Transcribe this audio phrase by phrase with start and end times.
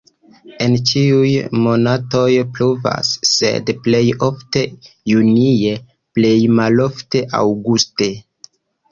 [0.65, 1.31] En ĉiuj
[1.65, 4.63] monatoj pluvas, sed plej ofte
[5.11, 5.75] junie,
[6.19, 8.09] plej malofte aŭguste.